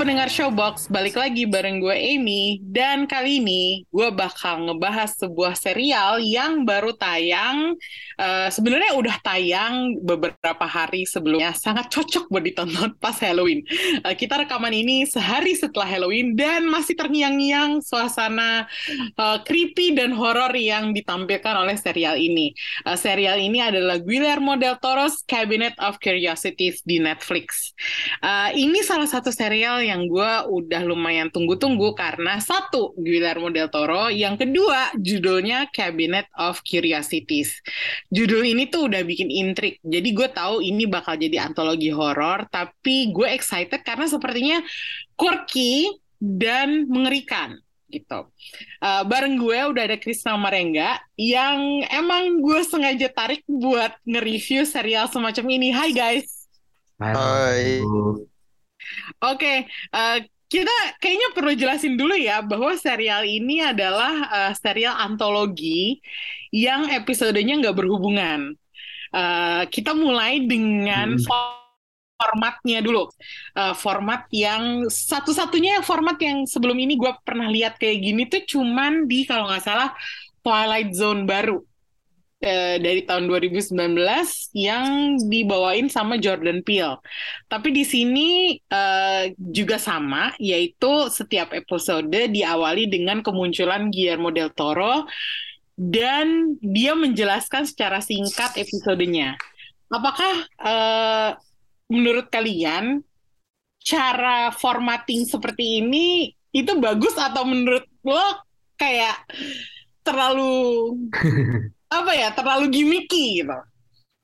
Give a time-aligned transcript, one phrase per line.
[0.00, 6.24] Pendengar Showbox, balik lagi bareng gue Amy dan kali ini gue bakal ngebahas sebuah serial
[6.24, 7.76] yang baru tayang.
[8.16, 13.60] Uh, Sebenarnya udah tayang beberapa hari sebelumnya, sangat cocok buat ditonton pas Halloween.
[14.00, 18.64] Uh, kita rekaman ini sehari setelah Halloween dan masih terngiang-ngiang suasana
[19.20, 22.56] uh, creepy dan horor yang ditampilkan oleh serial ini.
[22.88, 27.76] Uh, serial ini adalah Guillermo del Toro's Cabinet of Curiosities di Netflix.
[28.24, 34.06] Uh, ini salah satu serial yang gue udah lumayan tunggu-tunggu karena satu Guillermo del Toro,
[34.06, 37.58] yang kedua judulnya Cabinet of Curiosities.
[38.12, 43.10] Judul ini tuh udah bikin intrik, jadi gue tahu ini bakal jadi antologi horor, tapi
[43.10, 44.62] gue excited karena sepertinya
[45.18, 47.58] quirky dan mengerikan
[47.90, 48.30] gitu.
[48.78, 55.10] Uh, bareng gue udah ada Krisna Marengga yang emang gue sengaja tarik buat nge-review serial
[55.10, 55.68] semacam ini.
[55.74, 56.46] Hai guys.
[57.02, 57.82] Hai.
[59.22, 60.18] Oke, uh,
[60.50, 66.02] kita kayaknya perlu jelasin dulu ya bahwa serial ini adalah uh, serial antologi
[66.50, 68.54] yang episodenya nggak berhubungan.
[69.14, 71.26] Uh, kita mulai dengan Hmm.
[72.20, 73.08] formatnya dulu.
[73.56, 79.08] Uh, format yang satu-satunya format yang sebelum ini gue pernah lihat kayak gini tuh cuman
[79.08, 79.90] di kalau nggak salah
[80.44, 81.64] Twilight Zone baru
[82.40, 83.76] eh, dari tahun 2019
[84.56, 86.98] yang dibawain sama Jordan Peele.
[87.46, 95.04] Tapi di sini eh, juga sama, yaitu setiap episode diawali dengan kemunculan Guillermo del Toro
[95.76, 99.36] dan dia menjelaskan secara singkat episodenya.
[99.92, 101.30] Apakah eh,
[101.92, 103.04] menurut kalian
[103.80, 108.44] cara formatting seperti ini itu bagus atau menurut lo
[108.76, 109.24] kayak
[110.04, 110.96] terlalu
[111.90, 113.56] apa ya terlalu gimmicky gitu?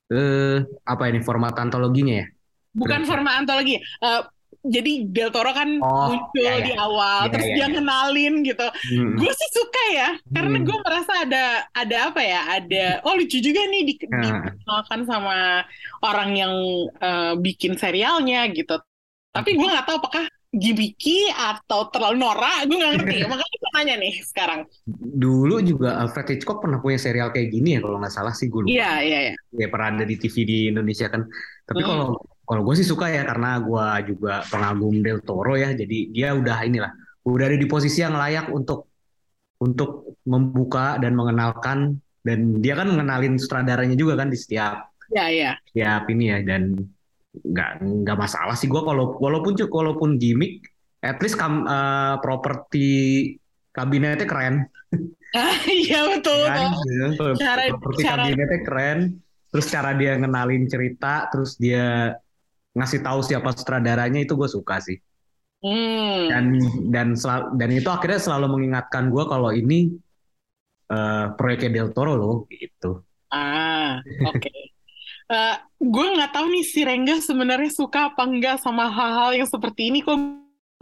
[0.06, 2.26] eh apa ini format antologinya ya?
[2.72, 3.10] Bukan Berarti.
[3.10, 3.74] format antologi.
[3.80, 4.22] Eh,
[4.66, 6.62] jadi Del Toro kan Oh, muncul ya, ya.
[6.62, 7.74] di awal, Ya, terus ya, dia ya.
[7.74, 8.66] kenalin gitu.
[8.66, 9.14] Hmm.
[9.14, 10.66] Gue sih suka ya, karena Hmm.
[10.66, 14.22] gue merasa ada ada apa ya, ada oh lucu juga nih di, Nah.
[14.46, 15.38] dikenalkan sama
[16.02, 16.54] orang yang
[17.02, 18.78] eh, bikin serialnya gitu.
[19.30, 20.24] Tapi gue nggak tahu apakah
[20.56, 23.16] gimmicky atau terlalu norak, gue nggak ngerti.
[23.30, 24.60] Makanya gue nanya nih sekarang.
[25.16, 28.64] Dulu juga Alfred Hitchcock pernah punya serial kayak gini ya kalau nggak salah sih gue
[28.64, 28.72] lupa.
[28.72, 29.34] Iya iya iya.
[29.52, 31.22] Ya pernah ada di TV di Indonesia kan.
[31.64, 31.88] Tapi Hmm.
[31.88, 32.08] kalau
[32.46, 35.70] kalau gue sih suka ya karena gue juga pengagum Del Toro ya.
[35.70, 36.92] Jadi dia udah inilah
[37.26, 38.86] udah ada di posisi yang layak untuk
[39.58, 45.52] untuk membuka dan mengenalkan dan dia kan mengenalin sutradaranya juga kan di setiap Iya iya.
[45.70, 46.76] setiap ini ya dan
[47.44, 47.70] nggak
[48.04, 50.64] nggak masalah sih gue kalau walaupun walaupun gimmick
[51.00, 52.88] at least kam, eh, properti
[53.70, 54.64] kabinetnya keren
[55.84, 56.48] Iya betul.
[56.48, 56.72] kan
[57.12, 57.30] betul.
[57.36, 58.98] Cara- properti cara- kabinetnya keren
[59.46, 62.16] terus cara dia ngenalin cerita terus dia
[62.72, 64.96] ngasih tahu siapa sutradaranya itu gue suka sih
[65.56, 66.28] Hmm.
[66.28, 66.44] dan
[66.92, 69.88] dan sel- dan itu akhirnya selalu mengingatkan gue kalau ini
[70.86, 74.65] eh, proyeknya Del Toro loh gitu Ah, oke.
[75.26, 79.90] Eh, gue nggak tahu nih si Rengga sebenarnya suka apa enggak sama hal-hal yang seperti
[79.90, 79.98] ini.
[80.00, 80.14] Kok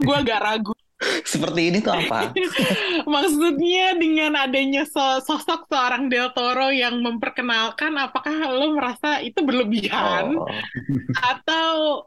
[0.05, 0.73] gue agak ragu.
[1.27, 2.31] Seperti ini tuh apa?
[3.13, 10.39] Maksudnya dengan adanya so- sosok seorang Del Toro yang memperkenalkan, apakah lo merasa itu berlebihan
[10.39, 10.47] Oh,
[11.35, 11.99] atau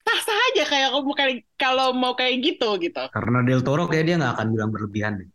[0.00, 3.04] sah-sah aja kayak kayak kalau mau kayak gitu gitu?
[3.12, 5.28] karena Del Toro kayak dia nggak akan bilang berlebihan deh.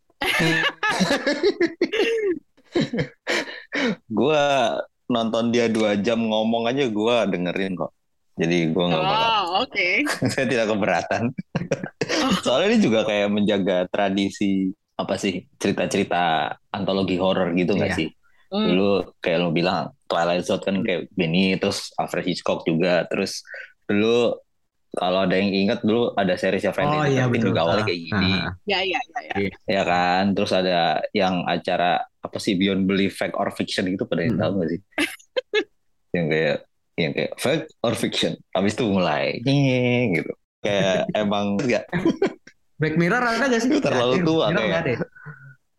[4.10, 4.46] gue
[5.12, 7.92] nonton dia dua jam ngomong aja gue dengerin kok.
[8.40, 9.30] Jadi gue nggak bakal.
[9.30, 9.88] Oh, oke.
[10.32, 11.24] Saya tidak keberatan.
[12.46, 18.00] Soalnya ini juga kayak menjaga tradisi apa sih cerita-cerita antologi horor gitu nggak Iya.
[18.00, 18.10] sih?
[18.52, 18.68] Hmm.
[18.68, 18.90] Dulu
[19.20, 23.44] kayak lo bilang Twilight Zone kan kayak Benny, terus Alfred Hitchcock juga, terus
[23.88, 24.36] dulu
[24.92, 27.48] kalau ada yang ingat dulu ada seriesnya Friday Oh the iya 13 betul.
[27.48, 28.32] juga awalnya kayak gini.
[28.36, 29.50] ah, Ya, ya, ya, ya.
[29.66, 30.80] ya kan terus ada
[31.12, 34.44] yang acara apa sih Beyond Belief Fact or Fiction gitu pada yang Hmm.
[34.44, 34.82] tahu gak sih
[36.16, 36.58] yang kayak
[36.94, 41.88] yang kayak fact or fiction habis itu mulai nyeng gitu kayak emang enggak
[42.76, 43.70] Black Mirror ada gak sih?
[43.70, 44.68] Itu terlalu tua Mirror kayak.
[44.68, 44.92] nggak ada.
[44.92, 45.00] ya?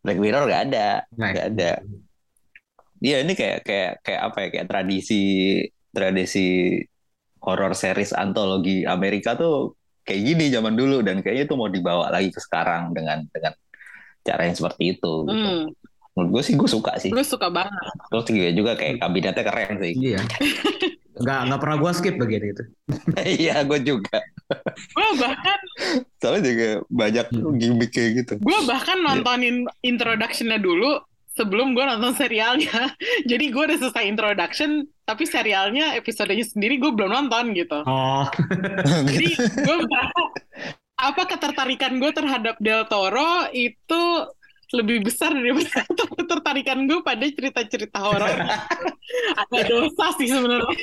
[0.00, 1.72] Black Mirror gak ada Nggak Nggak ada.
[2.96, 5.22] Iya ini kayak kayak kayak apa ya kayak tradisi
[5.90, 6.46] tradisi
[7.42, 12.30] horror series antologi Amerika tuh kayak gini zaman dulu dan kayaknya itu mau dibawa lagi
[12.30, 13.54] ke sekarang dengan dengan
[14.22, 15.34] cara yang seperti itu gitu.
[15.34, 15.66] Hmm.
[16.12, 17.10] Menurut gue sih gue suka sih.
[17.10, 17.94] Gue suka banget.
[18.12, 19.92] Terus juga juga kayak kabinetnya keren sih.
[19.96, 20.20] Iya.
[21.22, 22.64] nggak nggak pernah gue skip bagian itu.
[23.42, 24.16] Iya, gue juga.
[24.92, 25.58] Gue bahkan
[26.20, 27.56] Soalnya juga banyak Hmm.
[27.58, 28.32] gimmick kayak gitu.
[28.38, 31.00] gue bahkan nontonin introduction-nya dulu
[31.32, 32.92] sebelum gue nonton serialnya.
[33.30, 37.80] Jadi gue udah selesai introduction, tapi serialnya episodenya sendiri gue belum nonton gitu.
[37.84, 38.26] Oh,
[39.10, 40.22] Jadi gue merasa
[41.02, 44.02] apa ketertarikan gue terhadap Del Toro itu
[44.72, 45.84] lebih besar daripada
[46.16, 48.32] ketertarikan gue pada cerita-cerita horor.
[49.36, 50.76] Agak dosa sih sebenarnya.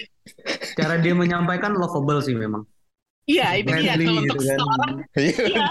[0.78, 2.62] cara dia menyampaikan lovable sih memang.
[3.29, 3.93] Iya, itu dia.
[3.93, 4.57] Kalau untuk gitu kan.
[4.57, 4.91] seseorang,
[5.53, 5.67] iya,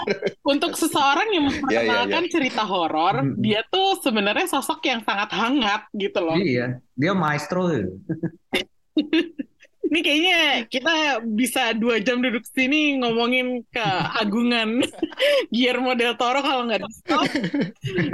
[0.47, 3.43] untuk seseorang yang Iya, iya, memperkenalkan cerita horor, Mm-mm.
[3.43, 6.39] dia tuh sebenarnya sosok yang sangat hangat gitu loh.
[6.39, 7.67] Iya, dia maestro.
[9.89, 10.39] Ini kayaknya
[10.69, 14.85] kita bisa dua jam duduk sini ngomongin keagungan
[15.53, 17.25] Guillermo del Toro kalau nggak di stop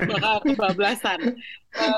[0.07, 1.35] bakal kebablasan.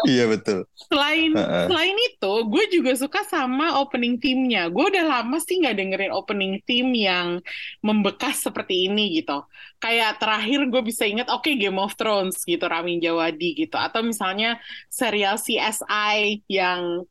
[0.09, 0.65] Iya betul.
[0.73, 1.65] Selain Heeh.
[1.69, 4.73] selain itu, gue juga suka sama opening theme-nya.
[4.73, 7.37] Gue udah lama sih nggak dengerin opening theme yang
[7.85, 9.45] membekas seperti ini gitu.
[9.77, 13.77] Kayak terakhir gue bisa inget, oke Game of Thrones gitu, Ramin Djawadi gitu.
[13.77, 14.57] Atau misalnya
[14.89, 17.05] serial CSI yang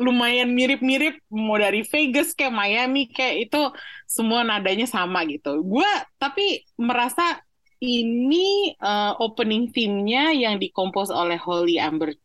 [0.00, 3.62] lumayan mirip-mirip, mau dari Vegas kayak Miami kayak itu
[4.08, 5.60] semua nadanya sama gitu.
[5.60, 7.38] Gue tapi merasa
[7.84, 12.16] ini eh, opening theme-nya yang dikompos oleh Holy Amber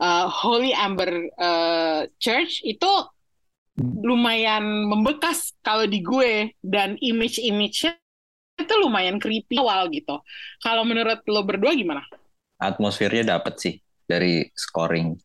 [0.00, 2.92] uh, Holy Amber uh, Church itu
[4.04, 7.98] lumayan membekas kalau di gue dan image-image-nya
[8.54, 10.22] itu lumayan creepy awal gitu.
[10.62, 12.06] Kalau menurut lo berdua gimana?
[12.62, 13.74] Atmosfernya dapat sih
[14.06, 15.18] dari scoring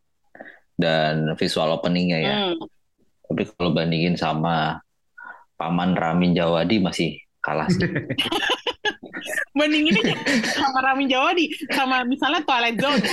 [0.79, 2.33] dan visual openingnya ya.
[2.49, 2.55] Hmm.
[3.27, 4.79] Tapi kalau bandingin sama
[5.53, 7.83] Paman Ramin Jawadi masih kalah sih.
[9.51, 9.99] Banding ini
[10.47, 13.03] sama Ramin Djawadi sama misalnya Twilight Zone.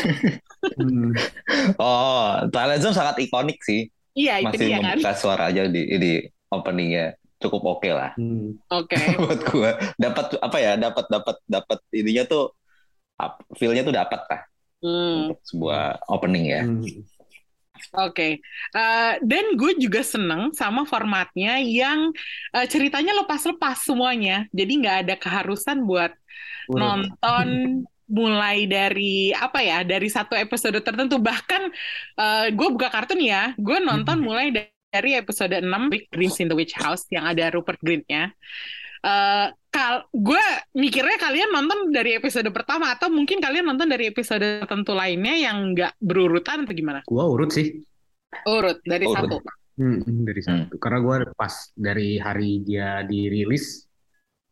[1.79, 3.87] Oh, Twilight Zone sangat ikonik sih.
[4.17, 5.15] Iya itu Masih dia kan.
[5.15, 6.13] suara aja di di
[6.49, 8.57] openingnya cukup oke lah Hmm.
[8.73, 8.97] Oke.
[9.23, 9.71] buat gua.
[9.95, 10.73] Dapat apa ya?
[10.75, 12.45] Dapat dapat dapat ininya tuh
[13.55, 14.43] feel-nya tuh dapat lah
[14.77, 15.33] Hmm.
[15.33, 16.63] untuk sebuah opening ya.
[16.65, 16.85] Hmm.
[17.97, 18.41] Oke,
[18.77, 22.13] Eh, dan gue juga seneng sama formatnya yang
[22.57, 26.13] eh, ceritanya lepas-lepas semuanya, jadi nggak ada keharusan buat
[26.77, 27.49] nonton
[28.07, 31.19] mulai dari apa ya, dari satu episode tertentu.
[31.19, 31.63] Bahkan
[32.21, 36.49] eh, gue buka kartun ya, gue nonton mulai da- dari episode 6 Big Dreams in
[36.49, 38.33] the Witch House yang ada Rupert Grint-nya.
[39.07, 39.47] Eh,
[39.77, 44.97] kal gue mikirnya kalian nonton dari episode pertama atau mungkin kalian nonton dari episode tertentu
[44.97, 47.05] lainnya yang nggak berurutan atau gimana?
[47.05, 47.85] Gua urut sih.
[48.49, 49.17] Urut dari Urut.
[49.21, 49.37] satu.
[49.77, 50.49] Hmm, dari Hmm.
[50.65, 50.75] satu.
[50.81, 53.85] Karena gue pas dari hari dia dirilis,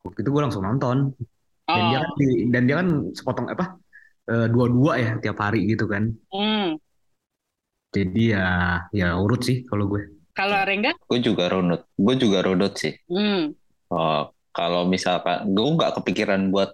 [0.05, 1.17] waktu itu gue langsung nonton.
[1.65, 3.81] Dan dia Oh, kan di- dan dia kan sepotong apa?
[4.25, 6.13] eh, dua-dua ya tiap hari gitu kan.
[6.29, 6.77] hmm.
[7.89, 8.49] Jadi ya
[8.91, 10.03] ya urut sih kalau gue.
[10.35, 11.87] Kalau Rengga, Gue juga runut.
[11.95, 12.93] Gue juga runut sih.
[13.07, 13.55] hmm.
[13.89, 16.73] Oh, kalau misalkan gue nggak kepikiran buat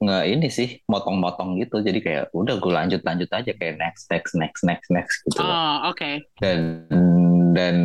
[0.00, 1.80] nggak ini sih motong-motong gitu.
[1.80, 5.40] Jadi kayak udah gue lanjut lanjut aja kayak next next next next next gitu.
[5.40, 6.24] Oh, oke.
[6.40, 6.88] dan
[7.56, 7.76] dan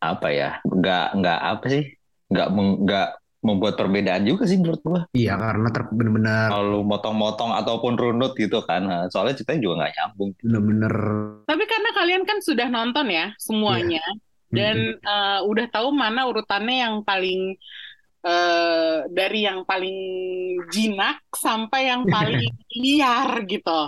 [0.00, 1.84] apa ya nggak nggak apa sih
[2.30, 2.48] nggak
[2.84, 3.08] nggak
[3.46, 8.58] membuat perbedaan juga sih menurut gue Iya karena ter bener-bener kalau motong-motong ataupun runut gitu
[8.66, 10.30] kan Nah, soalnya ceritanya juga nggak nyambung.
[10.42, 10.94] bener-bener
[11.46, 14.02] Tapi karena kalian kan sudah nonton ya semuanya.
[14.50, 17.54] Dan eh, udah tahu mana urutannya yang paling
[18.26, 19.96] eh, dari yang paling
[20.66, 22.42] jinak sampai yang paling
[22.82, 23.80] liar gitu.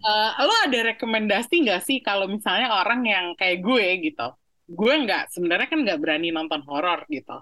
[0.00, 4.28] Eh, lo ada rekomendasi nggak sih kalau misalnya orang yang kayak gue gitu?
[4.66, 7.38] Gue nggak, sebenarnya kan nggak berani nonton horor gitu.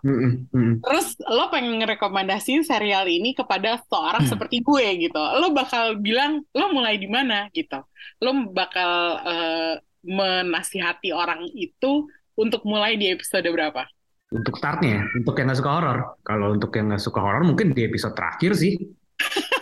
[0.85, 4.33] Terus lo pengen ngerekomendasiin serial ini kepada seorang Hmm.
[4.37, 5.23] seperti gue gitu.
[5.41, 7.81] Lo bakal bilang lo mulai di mana gitu.
[8.21, 8.93] Lo bakal
[9.25, 9.75] eh,
[10.05, 12.05] menasihati orang itu
[12.37, 13.89] untuk mulai di episode berapa?
[14.35, 15.99] Untuk startnya, ya, untuk yang nggak suka horor.
[16.27, 18.75] Kalau untuk yang nggak suka horor mungkin di episode terakhir sih.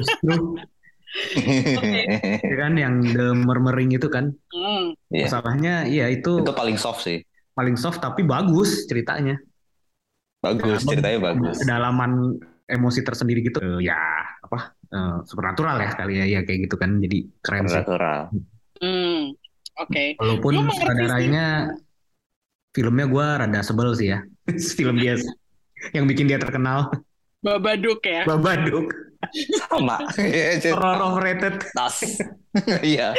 [0.00, 0.56] Justru
[2.48, 4.32] ya kan yang the murmuring itu kan.
[5.12, 5.28] Iya.
[5.28, 7.20] Masalahnya iya itu itu paling soft sih
[7.52, 9.36] paling soft tapi bagus ceritanya.
[10.42, 13.60] bagus ceritanya bagus Kedalaman emosi tersendiri gitu.
[13.60, 14.00] Eh, ya
[14.42, 14.74] apa?
[14.92, 16.98] eh, supernatural ya kali ya, ya kayak gitu kan.
[16.98, 17.78] Jadi keren sih.
[17.78, 18.20] natural
[18.82, 19.30] Hmm.
[19.78, 20.18] Oke.
[20.18, 21.30] Walaupun Gua mengerti sih.
[22.72, 24.24] Filmnya gue rada sebel sih ya.
[24.78, 25.16] Film dia
[25.92, 26.88] yang bikin dia terkenal
[27.42, 28.22] Babadook ya.
[28.22, 28.86] Babadook
[29.66, 30.02] sama
[30.74, 31.58] horror overrated.
[31.72, 32.02] tas
[32.84, 33.14] iya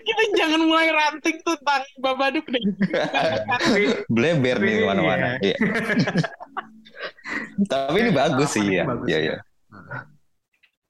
[0.00, 2.62] Kita jangan mulai ranting tentang Babadook deh.
[4.08, 4.86] bleber nih Iya.
[4.86, 5.56] mana-mana Iya.
[7.66, 9.36] tapi ini bagus sih ya iya iya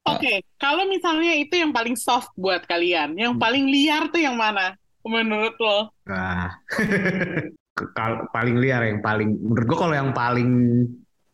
[0.00, 3.42] Oke, kalau misalnya itu yang paling soft buat kalian, yang Hmm.
[3.44, 4.72] paling liar tuh yang mana?
[5.06, 5.78] Menurut lo?
[6.04, 6.50] Nah,
[8.34, 10.50] paling liar yang paling menurut gua kalau yang paling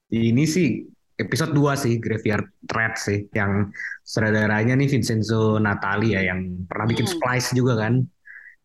[0.06, 3.72] ini sih episode 2 sih Graveyard Threat sih yang
[4.04, 7.14] sutradaranya nih Vincenzo Natali ya yang pernah bikin Hmm.
[7.16, 8.04] Splice juga kan.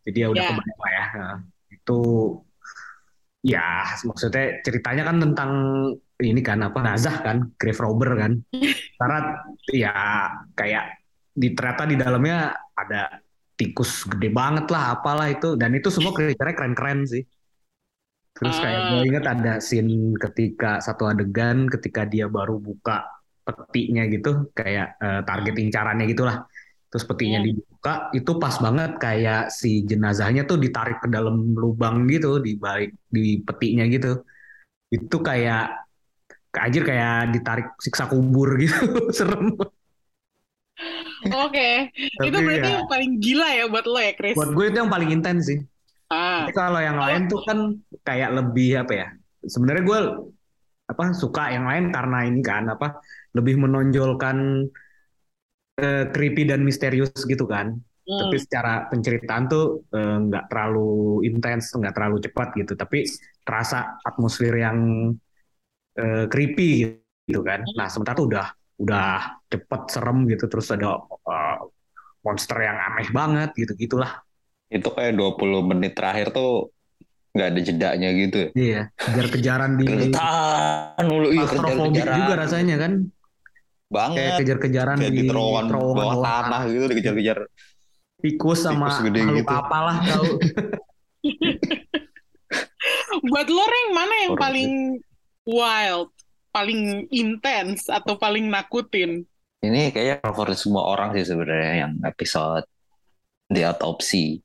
[0.02, 0.50] Jadi ya udah Ya.
[0.52, 1.06] kebayang lah ya.
[1.16, 1.38] Nah,
[1.72, 2.00] itu
[3.42, 3.66] ya
[4.06, 5.52] maksudnya ceritanya kan tentang
[6.22, 8.32] ini kan apa nazah kan grave robber kan.
[9.00, 9.20] Karena
[9.72, 9.94] ya
[10.54, 10.86] kayak
[11.32, 12.38] di ternyata di dalamnya
[12.76, 13.18] ada
[13.62, 17.22] tikus gede banget lah apalah itu dan itu semua creature-nya keren-keren sih.
[18.34, 18.88] Terus kayak Ah.
[18.90, 23.06] gue inget ada scene ketika satu adegan ketika dia baru buka
[23.46, 26.50] petinya gitu kayak eh, target incarannya gitulah.
[26.90, 27.48] Terus petinya Hmm.
[27.54, 32.98] dibuka itu pas banget kayak si jenazahnya tuh ditarik ke dalam lubang gitu di balik
[33.08, 34.26] di petinya gitu.
[34.90, 35.88] Itu kayak
[36.52, 38.76] anjir kayak ditarik siksa kubur gitu.
[39.18, 39.56] Serem.
[41.22, 44.38] Oke, Tapi itu berarti ya, yang paling gila ya buat lo ya, Chris?
[44.38, 45.60] buat gue itu yang paling intens sih.
[46.12, 47.60] Ah, Tapi kalau yang lain tuh kan
[48.04, 49.08] kayak lebih apa ya?
[49.46, 50.00] Sebenarnya gue
[50.92, 53.00] apa suka yang lain karena ini kan apa
[53.38, 54.68] lebih menonjolkan
[55.80, 57.76] eh, creepy dan misterius gitu kan.
[58.08, 58.20] hmm.
[58.20, 62.74] Tapi secara penceritaan tuh eh, nggak terlalu intens, nggak terlalu cepat gitu.
[62.76, 63.06] Tapi
[63.46, 64.78] terasa atmosfer yang
[66.00, 66.72] eh, creepy
[67.30, 67.64] gitu kan.
[67.78, 68.48] Nah sementara tuh udah
[68.82, 70.50] udah cepet serem gitu.
[70.50, 71.58] Terus ada eh,
[72.22, 74.22] monster yang aneh banget gitu gitulah.
[74.68, 76.74] Itu kayak 20 menit terakhir tuh
[77.32, 78.52] nggak ada jedanya gitu.
[78.52, 82.16] Iya, kejar-kejaran di Keretan mulu, iya kejar-kejaran.
[82.20, 82.94] juga rasanya kan
[83.88, 84.32] kayak Banget.
[84.40, 87.38] kejar-kejaran Kayak di di terowongan terowongan bawah bawah tanah gitu, dikejar-kejar.
[88.22, 89.56] tikus sama Tikus gede makhluk gitu.
[89.58, 90.26] apalah tahu
[93.22, 94.72] Buat lo, Reng, mana yang paling
[95.44, 96.10] wild,
[96.56, 99.26] paling intens, atau paling nakutin?
[99.62, 102.66] Ini kayaknya favorit semua orang sih sebenarnya yang episode
[103.54, 104.42] The Autopsy.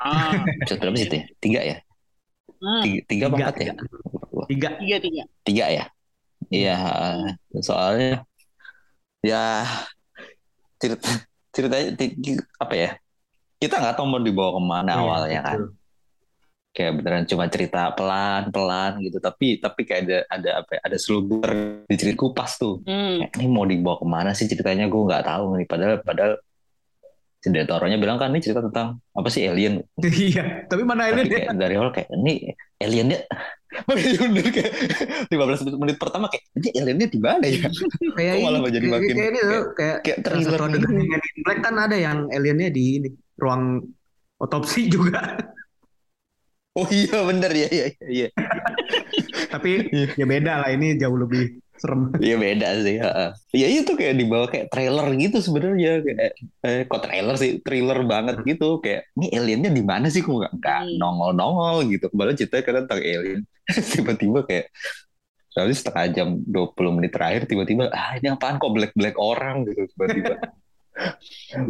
[0.00, 0.32] Ah,
[0.62, 1.24] Episode berapa sih itu ya?
[1.42, 1.76] Tiga ya?
[2.60, 3.72] hmm, Tiga, tiga Tiga, empat ya?
[4.48, 5.24] tiga tiga tiga.
[5.46, 5.84] Tiga ya?
[6.50, 6.74] Iya,
[7.62, 8.24] soalnya
[9.22, 9.66] ya
[10.80, 11.08] cerita
[11.52, 11.90] ceritanya
[12.62, 12.88] apa ya?
[13.60, 15.58] Kita nggak tahu mau dibawa ke mana Iya, awalnya kan.
[16.70, 19.18] Kayak beneran cuma cerita pelan-pelan gitu.
[19.18, 20.70] Tapi tapi kayak ada ada apa?
[20.78, 21.48] ya, Ada selubur
[21.82, 22.78] di cerita kupas tuh.
[22.86, 23.26] Hmm.
[23.26, 24.86] Kayak, ini mau dibawa ke mana sih ceritanya?
[24.86, 25.66] Gue nggak tahu nih.
[25.66, 26.32] Padahal padahal
[27.40, 29.80] si Detoronya bilang kan ini cerita tentang apa sih alien.
[30.04, 33.18] iya tapi mana Tapi alien ya kayak dari awal kayak ini aliennya
[33.88, 34.72] makanya bener kayak
[35.64, 37.70] 15 menit pertama kayak ini aliennya di mana ya?
[38.12, 40.90] kayak Kok malah ini jadi kayak, makin- kayak ini tuh kayak, kayak thriller satu adegan
[40.92, 41.16] gitu.
[41.16, 43.08] in Black kan ada yang aliennya di ini,
[43.40, 43.62] ruang
[44.36, 45.20] otopsi juga
[46.80, 48.28] Oh iya bener ya iya iya iya.
[49.52, 49.70] tapi
[50.16, 52.96] ya beda lah ini jauh lebih serem Iya beda sih.
[53.00, 53.28] heeh.
[53.56, 58.36] Ya itu kayak dibawa kayak trailer gitu sebenarnya kayak eh, kok trailer sih thriller banget
[58.44, 60.96] gitu kayak ini aliennya di mana sih kok nggak nggak Hmm.
[61.00, 62.08] nongol nongol gitu.
[62.12, 63.40] Kembali ceritanya kan tentang alien.
[63.96, 64.66] tiba-tiba kayak
[65.50, 69.82] Lalu setengah jam 20 menit terakhir tiba-tiba ah ini apaan kok black black orang gitu
[69.96, 70.38] tiba-tiba.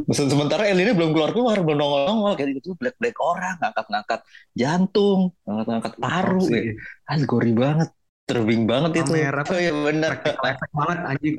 [0.06, 3.86] Mesen- Sementara aliennya belum keluar keluar belum nongol nongol kayak gitu black black orang ngangkat
[3.88, 4.20] ngangkat
[4.52, 6.74] jantung ngangkat ngangkat paru kayak,
[7.06, 7.88] ah gori banget
[8.24, 9.10] terbing banget itu.
[9.10, 10.10] Kamera tuh Oh iya bener.
[10.14, 11.34] practical effect banget anjing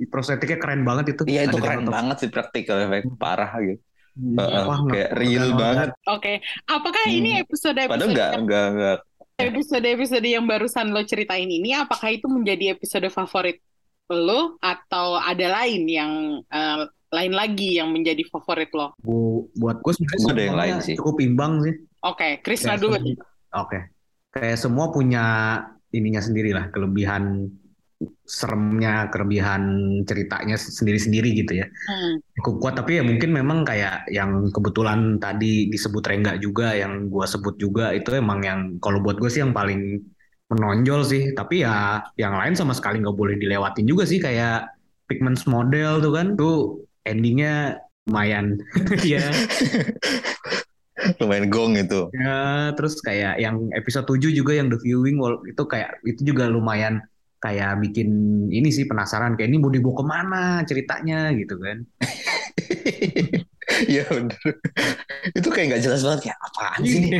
[0.00, 1.92] Eh, prostetiknya keren banget itu Iya itu keren otopsi.
[1.92, 3.80] banget sih praktikal efek parah gitu.
[4.10, 5.88] Hmm, Heeh, wah, kayak real banget.
[6.04, 6.32] Oke,
[6.66, 7.14] apakah Hmm.
[7.14, 8.98] ini episode Padahal episode nggak yang nggak nggak.
[9.40, 13.56] episode episode yang barusan lo ceritain ini, apakah itu menjadi episode favorit
[14.10, 18.94] lo atau ada lain yang eh, lain lagi yang menjadi favorit lo?
[19.02, 20.94] Bu- buat gue sebenarnya ada yang semuanya lain sih.
[20.98, 22.96] cukup imbang sih Oke, Krisna Kayak dulu.
[23.52, 23.78] Oke.
[24.32, 25.24] Kayak semua punya
[25.92, 27.50] ininya sendiri lah, kelebihan
[28.24, 29.62] seremnya, kelebihan
[30.08, 31.66] ceritanya sendiri-sendiri gitu ya.
[31.68, 32.24] Hmm.
[32.40, 37.28] Cukup kuat tapi ya mungkin memang kayak yang kebetulan tadi disebut Rengga juga, yang gua
[37.28, 40.00] sebut juga itu emang yang kalau buat gue sih yang paling
[40.48, 41.36] menonjol sih.
[41.36, 44.72] Tapi ya yang lain sama sekali nggak boleh dilewatin juga sih kayak
[45.04, 48.58] Pigments Model tuh kan, tuh endingnya lumayan.
[49.06, 49.24] ya.
[51.16, 52.12] Lumayan gong itu.
[52.12, 56.44] Ya, terus kayak yang episode 7 juga yang The Viewing Wall itu kayak itu juga
[56.52, 57.00] lumayan
[57.40, 58.08] kayak bikin
[58.52, 61.84] ini sih penasaran kayak ini mau dibawa ke mana ceritanya gitu kan.
[63.80, 64.34] Iya bener.
[65.30, 67.12] itu kayak nggak jelas banget kayak apaan sih nih?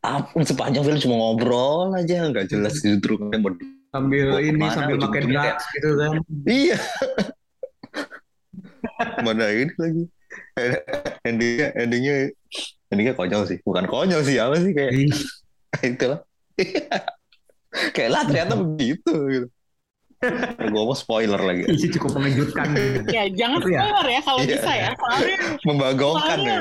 [0.00, 5.28] Apa, sepanjang film cuma ngobrol aja nggak jelas justru mau di- sambil ini sambil makan
[5.76, 6.14] gitu kan.
[6.46, 6.78] Iya.
[9.22, 10.04] Mana ini lagi?
[11.22, 12.16] Endingnya, endingnya,
[12.88, 13.58] endingnya konyol sih.
[13.60, 15.12] Bukan konyol sih, apa sih kayak Ih,
[15.82, 16.20] itu lah.
[17.92, 19.12] kayak lah ternyata begitu.
[19.28, 19.48] Gitu.
[20.62, 21.66] gue mau spoiler lagi.
[21.66, 22.70] Ini cukup mengejutkan.
[23.10, 24.50] Ya, jangan Tapi ya- spoiler ya kalau Iya.
[24.54, 24.88] bisa ya.
[24.94, 26.60] Soalnya Membagongkan ya.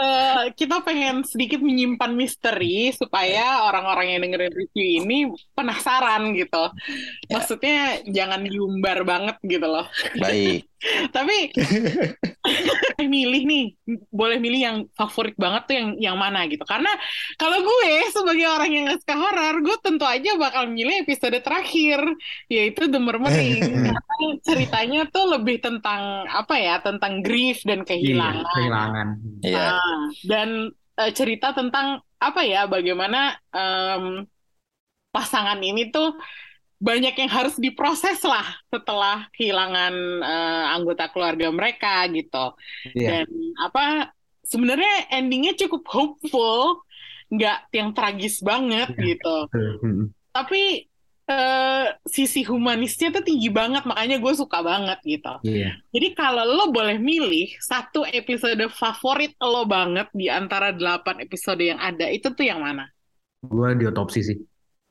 [0.00, 5.18] Eh, kita pengen sedikit menyimpan misteri supaya orang-orang yang dengerin review ini
[5.52, 6.64] penasaran gitu.
[7.28, 7.38] Ya.
[7.38, 9.86] Maksudnya jangan diumbar banget gitu loh.
[10.16, 10.71] Baik.
[11.14, 11.52] Tapi
[13.14, 13.64] milih nih,
[14.10, 16.62] boleh milih yang favorit banget tuh yang yang mana gitu.
[16.66, 16.90] Karena
[17.38, 22.00] kalau gue sebagai orang yang gak suka horor, gue tentu aja bakal milih episode terakhir,
[22.50, 23.62] yaitu The Murmuring.
[23.94, 28.44] Karena ceritanya tuh lebih tentang apa ya, tentang grief dan Iya, kehilangan.
[28.54, 29.08] kehilangan.
[29.42, 29.58] Iya.
[29.78, 30.48] Ah, dan
[30.98, 34.26] eh, cerita tentang apa ya, bagaimana em,
[35.12, 36.16] pasangan ini tuh
[36.82, 42.58] banyak yang harus diproses lah setelah kehilangan eh, anggota keluarga mereka gitu.
[42.98, 43.22] Iya.
[43.22, 43.26] Dan
[43.62, 44.10] apa
[44.42, 46.82] sebenarnya endingnya cukup hopeful,
[47.30, 49.02] nggak yang tragis banget Iya.
[49.14, 49.36] gitu.
[49.54, 50.04] Hmm.
[50.34, 50.90] Tapi
[51.22, 55.34] eh, sisi humanisnya tuh tinggi banget, makanya gue suka banget gitu.
[55.46, 55.78] Iya.
[55.94, 61.78] Jadi kalau lo boleh milih satu episode favorit lo banget di antara delapan episode yang
[61.78, 62.90] ada, itu tuh yang mana?
[63.38, 64.38] Gue di otopsi sih.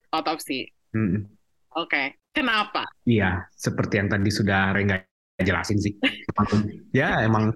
[0.07, 0.71] Otopsi.
[0.95, 1.40] Hmm.
[1.75, 2.19] Oke.
[2.31, 2.87] Kenapa?
[3.03, 5.03] Iya, seperti yang tadi sudah Rengga
[5.43, 5.93] jelasin sih.
[6.95, 7.51] Ya emang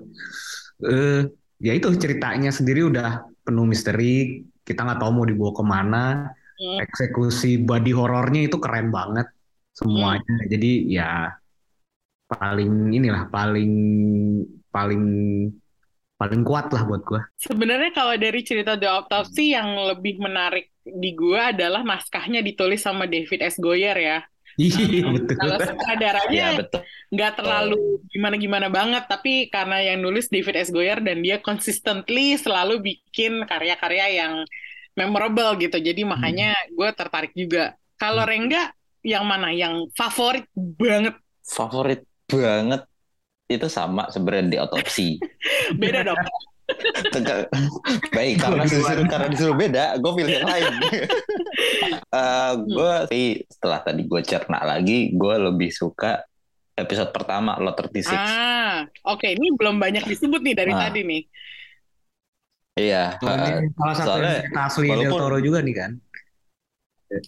[0.84, 1.24] eh
[1.64, 4.44] ya itu ceritanya sendiri udah penuh misteri.
[4.66, 6.06] Kita nggak tahu mau dibawa ke mana.
[6.56, 6.80] Hmm.
[6.84, 9.28] Eksekusi body horornya itu keren banget
[9.76, 10.36] semuanya.
[10.48, 11.32] Jadi ya
[12.26, 13.72] paling inilah paling
[14.72, 15.04] paling
[16.20, 17.22] paling kuat lah buat gua.
[17.36, 23.06] Sebenarnya kalau dari cerita The Autopsy yang lebih menarik di gua adalah naskahnya ditulis sama
[23.08, 23.56] David S.
[23.60, 24.18] Goyer ya.
[24.56, 25.36] Iya betul.
[25.36, 26.82] Kalau Iya sutradaranya betul.
[27.12, 27.76] nggak terlalu
[28.08, 30.70] gimana-gimana banget, tapi karena yang nulis David S.
[30.72, 34.34] Goyer dan dia consistently selalu bikin karya-karya yang
[34.96, 35.76] memorable gitu.
[35.80, 37.76] Jadi makanya gue tertarik juga.
[38.00, 38.32] Kalau Hmm.
[38.32, 38.72] Rengga,
[39.04, 39.52] yang mana?
[39.52, 41.16] Yang favorit banget?
[41.46, 42.82] Favorit banget
[43.46, 45.08] itu sama sebenarnya di otopsi.
[45.82, 46.18] Beda dong.
[48.10, 50.74] Baik, karena disuruh, karena disuruh beda, gue pilih yang lain.
[52.16, 56.24] Eh, gue sih setelah tadi gue cerna lagi, gue lebih suka
[56.74, 58.08] episode pertama Lot 36.
[58.12, 59.28] Ah, oke.
[59.28, 60.88] Ini belum banyak disebut nih dari Ah.
[60.88, 61.24] tadi nih.
[62.76, 65.92] Iya, ini salah satu soalnya asli Del walaupun- Toro juga nih kan.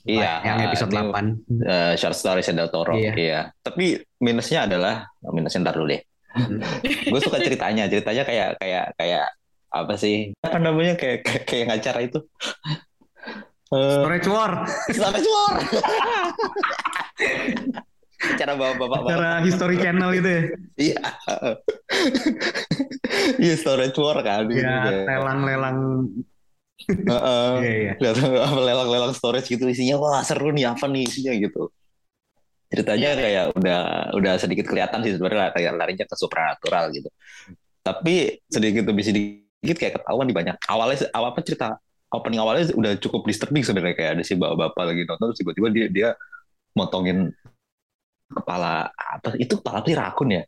[0.03, 1.25] Iya, Yang episode ini- 8.
[1.63, 2.97] eh, short story Del Toro.
[2.97, 3.13] Iya.
[3.13, 3.39] Iya.
[3.61, 3.85] Tapi
[4.19, 6.01] minusnya adalah minusnya ntar dulu deh.
[6.37, 6.61] Hmm.
[6.85, 9.25] gue suka ceritanya, ceritanya kayak kayak kayak
[9.67, 10.37] apa sih?
[10.39, 12.19] Apa namanya kayak kayak, kayak ngacara itu.
[13.67, 14.51] Eh, Storage War.
[14.89, 15.53] Sampai suar.
[18.37, 20.41] Cara bapak-bapak Secara History Channel itu ya.
[20.77, 20.99] Iya.
[23.37, 24.49] Iya storage war kan.
[24.49, 25.77] Ya, Kayak- lelang-lelang.
[26.85, 27.53] Heeh.
[27.67, 27.93] Iya.
[27.97, 31.73] Datang apa lelang-lelang storage gitu isinya wah seru nih apa nih isinya gitu.
[32.67, 33.79] Ceritanya kayak udah
[34.13, 37.09] udah sedikit kelihatan sih sebenarnya kayak larinya ke supranatural gitu.
[37.81, 41.79] Tapi sedikit demi sedikit kayak ketahuan di banyak awalnya awal apa cerita
[42.11, 45.87] opening awalnya udah cukup disturbing sebenarnya kayak ada si bapak-bapak lagi nonton terus tiba-tiba dia
[45.87, 46.09] dia
[46.75, 47.31] motongin
[48.27, 50.43] kepala apa itu kepala apa sih rakun ya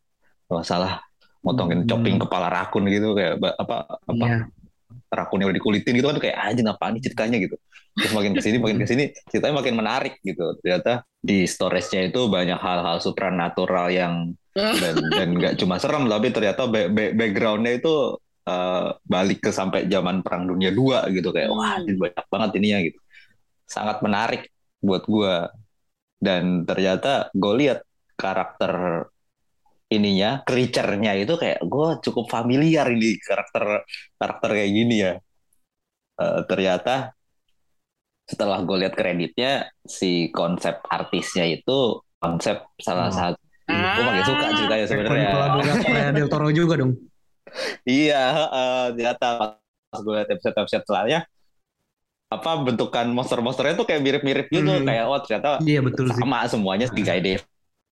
[0.48, 1.00] kalau salah
[1.39, 1.88] motongin Hmm.
[1.88, 4.39] chopping kepala rakun gitu kayak apa apa Iya.
[5.10, 7.38] Rakun yang udah dikulitin gitu kan kayak anjing apa nih ceritanya?
[7.41, 7.56] Gitu.
[7.98, 10.56] Terus makin ke sini makin ke sini ceritanya makin menarik gitu.
[10.62, 16.67] Ternyata di storage-nya itu banyak hal-hal supranatural yang dan dan nggak cuma serem tapi ternyata
[16.67, 18.17] ba- ba- background-nya itu
[18.50, 21.30] eh, balik ke sampai zaman perang dunia 2 gitu.
[21.30, 21.86] Kayak wah Hmm.
[21.86, 23.00] ini banyak banget ininya gitu.
[23.69, 25.50] Sangat menarik buat gua.
[26.19, 27.80] Dan ternyata gue lihat
[28.19, 29.06] karakter
[29.89, 33.84] ininya creature-nya itu kayak gue cukup familiar ini karakter
[34.15, 35.13] karakter kayak gini ya
[36.15, 37.15] Eh, ternyata
[38.28, 43.15] setelah gue lihat kreditnya si konsep artisnya itu konsep salah Oh.
[43.15, 43.95] satu Ah.
[43.95, 46.91] gue makin suka ceritanya sebenarnya Kolaboratornya Del Toro juga dong.
[47.88, 49.28] Iya, heeh, ternyata
[49.88, 51.19] pas gue liat episode-episode setelahnya,
[52.30, 54.86] apa bentukan monster-monsternya tuh kayak mirip-mirip gitu, Hmm.
[54.86, 56.17] kayak oh ternyata Iya betul sih.
[56.17, 57.41] sama semuanya si Guy Davis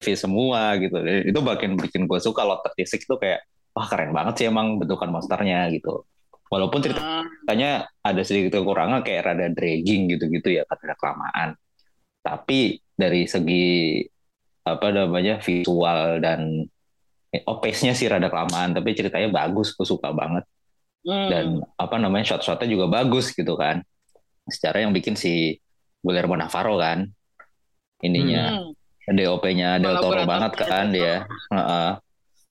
[0.01, 0.97] semua gitu.
[1.01, 3.41] Itu makin bikin gue suka Lot 36 tuh kayak
[3.73, 6.05] wah keren banget sih emang bentukan monsternya gitu.
[6.47, 11.49] Walaupun Ah, ceritanya ada sedikit kekurangan kayak rada dragging gitu-gitu ya karena kelamaan.
[12.23, 14.03] Tapi dari segi
[14.67, 16.67] apa namanya visual dan
[17.31, 20.43] eh, oh pace-nya sih rada kelamaan tapi ceritanya bagus gue suka banget
[21.07, 21.29] hmm.
[21.31, 21.45] dan
[21.79, 23.79] apa namanya shot-shotnya juga bagus gitu kan
[24.47, 25.55] secara yang bikin si
[26.03, 27.07] Guillermo Navarro kan
[28.03, 28.76] ininya Hmm.
[29.15, 31.89] DOP-nya Del Toro banget kan dia Heeh.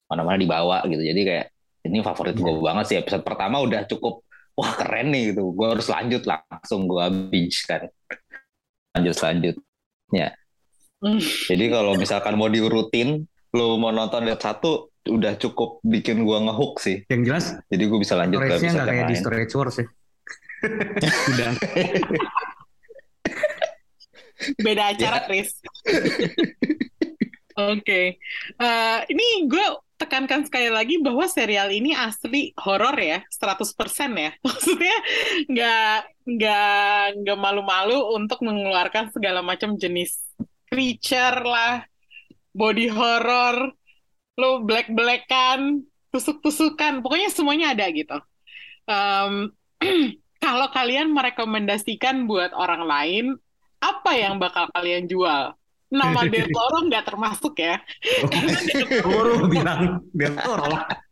[0.08, 1.46] mana-mana dibawa gitu jadi kayak
[1.86, 4.24] ini favorit gue banget sih episode pertama udah cukup
[4.56, 7.84] wah keren nih gitu gue harus lanjut langsung gue binge kan
[8.96, 10.32] lanjut selanjutnya
[10.96, 11.20] Hmm.
[11.52, 16.80] Jadi kalau misalkan mau diurutin, lu mau nonton episode satu udah cukup bikin gua ngehook
[16.80, 17.04] sih.
[17.06, 19.22] Yang jelas Jadi gua bisa lanjut ke storage-nya episode nggak yang kayak di lain.
[19.22, 19.86] Storage Wars ya.
[21.30, 21.50] Udah.
[24.60, 25.24] Beda acara, Ya.
[25.28, 25.48] Chris.
[27.56, 28.20] Oke,
[28.60, 29.64] Eh, ini gue
[29.96, 34.30] tekankan sekali lagi bahwa serial ini asli horor ya, 100% ya.
[34.46, 34.96] Maksudnya
[35.48, 35.96] nggak
[36.26, 40.20] nggak nggak malu-malu untuk mengeluarkan segala macam jenis
[40.68, 41.80] creature lah,
[42.56, 43.72] body horror,
[44.40, 48.18] lo black-blackan, tusuk-tusukan, pokoknya semuanya ada gitu.
[48.88, 49.52] Em,
[50.44, 53.24] kalau kalian merekomendasikan buat orang lain,
[53.80, 55.54] apa yang bakal kalian jual?
[55.96, 57.80] Nama Del Toro nggak termasuk ya.
[59.00, 61.06] Baru bilang Del Toro lah.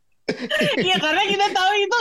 [0.80, 1.98] Iya, karena kita tahu itu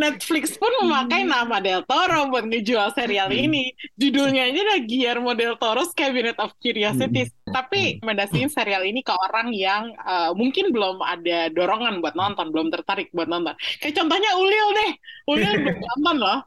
[0.00, 3.76] Netflix pun memakai nama Del Toro buat ngejual serial ini.
[4.00, 7.28] Judulnya aja udah Guillermo Del Toro's Cabinet of Curiosities.
[7.44, 12.72] Tapi rekomendasiin serial ini ke orang yang eh, mungkin belum ada dorongan buat nonton, belum
[12.72, 13.52] tertarik buat nonton.
[13.84, 14.90] Kayak contohnya Ulil deh.
[15.28, 16.40] Ulil belum nonton loh.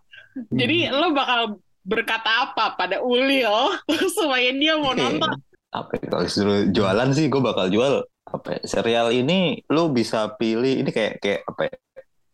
[0.49, 3.77] Jadi lo bakal berkata apa pada Ulil
[4.17, 5.29] supaya dia mau nonton?
[5.69, 8.05] Apa ya, kalau disuruh jualan sih gue bakal jual.
[8.25, 11.75] Apa ya, serial ini lu bisa pilih ini kayak kayak apa ya,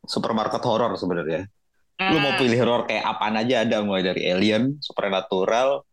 [0.03, 1.47] supermarket horor sebenarnya.
[1.95, 5.87] Lu mau Ah, pilih horor kayak apaan aja ada mulai dari alien supernatural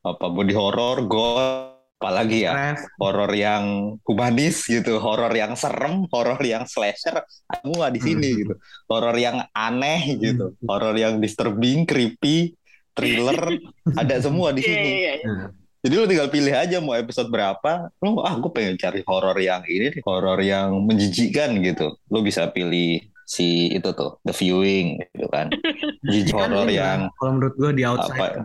[0.00, 3.64] apa body horror gore apalagi ya Ref, horor yang
[4.08, 8.38] humanis gitu horor yang serem horor yang slasher semua di sini Hmm.
[8.40, 8.54] gitu.
[8.88, 10.64] Horor yang aneh gitu Hmm.
[10.64, 12.56] horor yang disturbing creepy
[12.94, 13.36] thriller
[14.00, 14.88] ada semua di iya, sini.
[14.88, 15.28] Iya, iya.
[15.28, 15.48] Nah,
[15.80, 17.88] jadi lu tinggal pilih aja mau episode berapa.
[18.04, 21.96] Lu ah gue pengen cari horor yang ini nih, horor yang menjijikkan gitu.
[22.12, 25.48] Lu bisa pilih si itu tuh, The Viewing gitu kan.
[26.12, 28.44] Jijik kan horor yang kalau menurut gue di outside.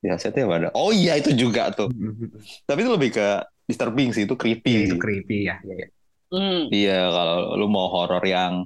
[0.00, 0.68] Ya setnya apa ada?
[0.72, 1.92] Oh iya itu juga tuh.
[2.64, 3.28] Tapi itu lebih ke
[3.66, 4.86] disturbing sih, itu creepy.
[4.86, 5.00] itu sih.
[5.02, 5.58] creepy ya.
[5.60, 5.88] ya, ya.
[6.30, 6.62] Hmm.
[6.72, 8.64] Iya kalau lu mau horor yang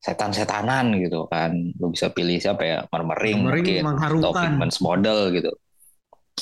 [0.00, 2.78] setan-setanan gitu kan, lu bisa pilih siapa ya?
[2.90, 4.44] Marmering, Mering mungkin, atau mengharukan.
[4.44, 5.52] Pigments Model gitu.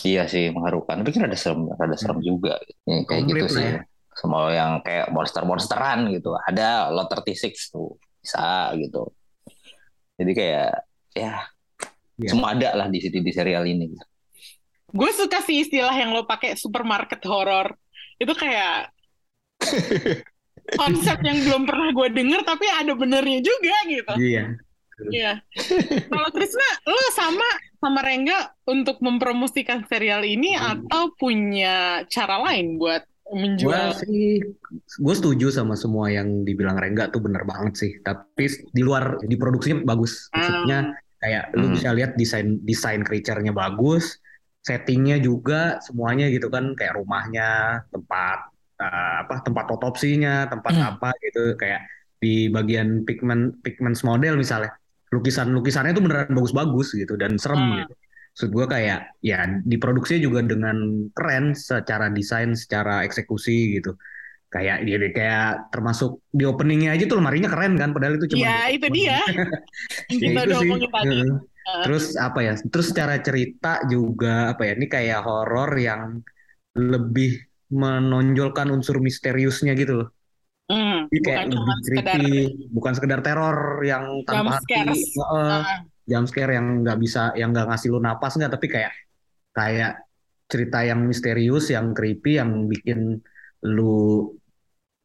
[0.04, 1.00] Iya sih mengharukan.
[1.02, 2.58] Tapi kan ada serem, ada serem juga.
[2.86, 3.64] Ya, kayak Komplit gitu sih.
[3.64, 3.80] ya.
[4.18, 6.34] Semua yang kayak monster-monsteran gitu.
[6.34, 9.10] Ada Lot 36 tuh bisa gitu.
[10.18, 10.70] Jadi kayak
[11.14, 11.46] ya
[12.18, 12.34] Iya.
[12.34, 13.94] semua ada lah di sini di serial ini.
[14.90, 17.78] Gue suka sih istilah yang lo pakai supermarket horror.
[18.18, 18.90] Itu kayak
[20.82, 24.12] konsep yang belum pernah gue denger tapi ada benernya juga gitu.
[24.18, 24.44] Iya.
[25.14, 25.32] Iya.
[26.10, 27.46] Kalau Krisna, lo sama
[27.78, 33.92] sama Rengga untuk mempromosikan serial ini atau punya cara lain buat Gue menjual?
[33.92, 34.40] sih,
[35.04, 37.92] gue setuju sama semua yang dibilang Rengga tuh bener banget sih.
[38.00, 40.32] Tapi di luar, di produksinya bagus.
[40.32, 41.74] Maksudnya kayak lu Hmm.
[41.76, 44.16] bisa lihat desain desain creature-nya bagus,
[44.64, 48.38] settingnya juga semuanya gitu kan, kayak rumahnya, tempat
[48.78, 50.86] eh, apa tempat otopsinya, tempat Hmm.
[50.94, 51.82] apa gitu, kayak
[52.22, 54.70] di bagian pigment pigments model misalnya,
[55.14, 57.76] lukisan lukisannya tuh beneran bagus-bagus gitu dan serem Hmm.
[57.84, 57.94] gitu.
[58.38, 60.76] Maksud gue kayak ya diproduksinya juga dengan
[61.10, 63.98] keren secara desain, secara eksekusi gitu.
[64.48, 68.58] Kayak dia kayak termasuk di openingnya aja tuh lemarinya keren kan, padahal itu cuma Ya,
[68.70, 69.18] itu dia.
[70.08, 70.70] Ya kita itu sih.
[70.88, 71.18] tadi.
[71.84, 72.52] Terus apa ya?
[72.56, 74.72] Terus secara cerita juga apa ya?
[74.78, 76.22] Ini kayak horor yang
[76.78, 80.08] lebih menonjolkan unsur misteriusnya gitu loh.
[80.68, 82.28] Hmm, Jadi kayak bukan lebih sekedar creepy,
[82.76, 84.84] bukan sekedar teror yang tanpa hati,
[85.24, 85.64] ah,
[86.04, 88.92] jump scare yang nggak bisa, yang nggak ngasih lu napas nggak, tapi kayak
[89.56, 89.92] kayak
[90.48, 93.20] cerita yang misterius, yang creepy, yang bikin
[93.64, 94.32] lu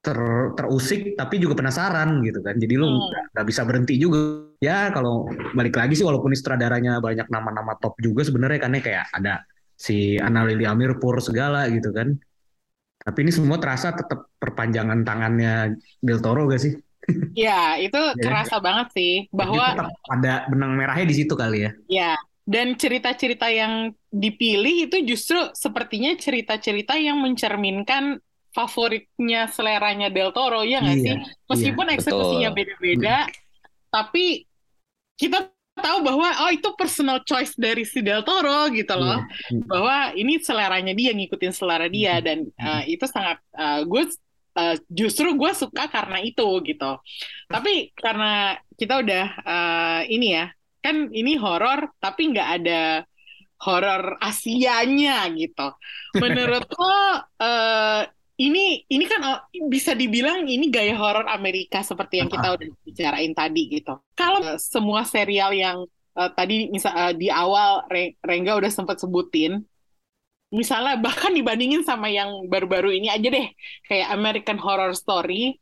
[0.03, 0.19] ter,
[0.59, 2.55] terusik tapi juga penasaran gitu kan.
[2.59, 2.99] Jadi lu Hmm.
[3.07, 4.19] nggak nggak bisa berhenti juga.
[4.59, 8.81] Ya kalau balik lagi sih walaupun ini sutradaranya banyak nama-nama top juga sebenarnya kan ya
[8.83, 9.33] kayak ada
[9.75, 12.15] si Anna Lily Amirpour segala gitu kan.
[13.03, 16.73] Tapi ini semua terasa tetap perpanjangan tangannya Del Toro gak sih?
[17.35, 18.23] Ya, itu Ya.
[18.23, 21.71] kerasa banget sih Jadi bahwa tetap ada benang merahnya di situ kali ya.
[21.89, 28.19] ya dan cerita-cerita yang dipilih itu justru sepertinya cerita-cerita yang mencerminkan
[28.53, 31.15] favoritnya seleranya Del Toro ya nggak Iya, sih?
[31.49, 31.95] Meskipun Betul.
[31.97, 33.25] eksekusinya beda-beda,
[33.89, 34.45] tapi
[35.17, 35.49] kita
[35.83, 39.19] tahu bahwa oh itu personal choice dari si Del Toro gitu loh.
[39.19, 39.59] Iya.
[39.67, 42.25] bahwa ini seleranya dia ngikutin selera dia Hmm.
[42.25, 44.03] dan uh, itu sangat uh, gue
[44.55, 46.91] uh, justru gue suka karena itu gitu
[47.49, 50.45] tapi karena kita udah uh, ini ya
[50.83, 52.81] kan ini horor tapi nggak ada
[53.63, 55.67] horor Asianya gitu
[56.19, 56.91] menurut lo
[57.47, 58.01] uh,
[58.39, 63.33] ini ini kan uh, bisa dibilang ini gaya horor Amerika seperti yang kita udah bicarain
[63.33, 65.85] tadi gitu kalau uh, semua serial yang
[66.17, 69.61] uh, tadi misal uh, di awal Re- Rengga udah sempat sebutin
[70.53, 73.49] misalnya bahkan dibandingin sama yang baru-baru ini aja deh,
[73.89, 75.57] kayak American Horror Story,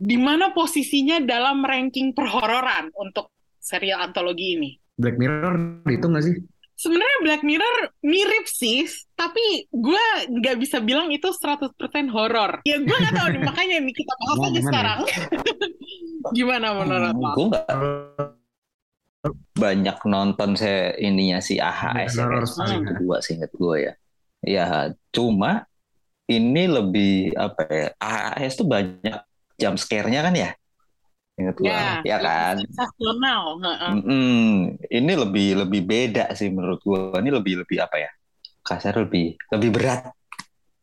[0.00, 3.28] di mana posisinya dalam ranking perhororan untuk
[3.60, 4.70] serial antologi ini?
[4.96, 6.36] Black Mirror itu nggak sih?
[6.74, 8.82] Sebenarnya Black Mirror mirip sih,
[9.14, 11.70] tapi gue nggak bisa bilang itu 100%
[12.10, 12.66] horor.
[12.66, 14.64] Ya gue nggak tahu nih, makanya nih kita bahas aja ya?
[14.66, 14.98] sekarang.
[16.36, 17.32] Gimana menurut lo?
[17.38, 17.66] gue nggak
[19.54, 22.44] banyak nonton saya ininya si AHS ya, Story.
[22.44, 23.94] season kedua seinget gue ya.
[24.44, 24.66] Ya
[25.14, 25.64] cuma
[26.28, 27.88] ini lebih apa ya?
[28.02, 29.18] AHS tuh banyak
[29.56, 30.50] jump scare-nya kan ya?
[31.34, 32.56] Ingat Ya, ya kan?
[32.62, 33.58] sensasional.
[33.58, 33.92] heeh.
[33.98, 34.48] Mm-mm.
[34.86, 37.18] Ini lebih lebih beda sih menurut gue.
[37.18, 38.10] Ini lebih lebih apa ya?
[38.62, 40.14] Kasar lebih lebih berat